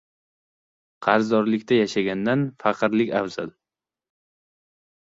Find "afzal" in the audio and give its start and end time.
3.23-3.57